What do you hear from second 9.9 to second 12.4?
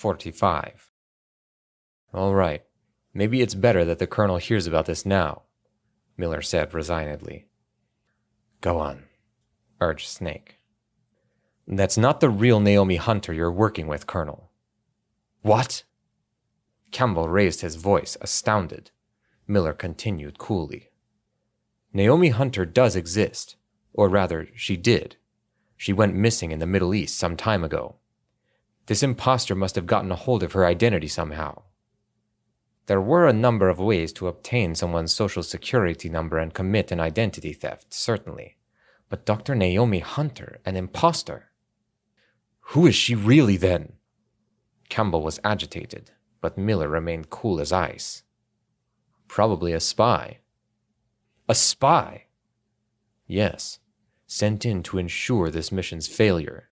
Snake. That's not the